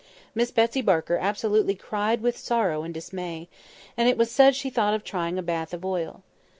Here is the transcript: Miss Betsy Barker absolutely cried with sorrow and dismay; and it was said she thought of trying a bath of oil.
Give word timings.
Miss 0.33 0.49
Betsy 0.49 0.81
Barker 0.81 1.17
absolutely 1.21 1.75
cried 1.75 2.21
with 2.21 2.35
sorrow 2.35 2.81
and 2.81 2.91
dismay; 2.91 3.47
and 3.95 4.09
it 4.09 4.17
was 4.17 4.31
said 4.31 4.55
she 4.55 4.71
thought 4.71 4.95
of 4.95 5.03
trying 5.03 5.37
a 5.37 5.43
bath 5.43 5.75
of 5.75 5.85
oil. 5.85 6.23